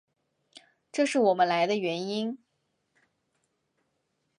[0.91, 2.39] 这是我们来的原因。